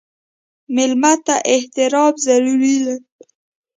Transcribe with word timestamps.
مېلمه 0.75 1.13
ته 1.25 1.35
احترام 1.53 2.13
ضروري 2.25 2.75
دی. 2.85 2.95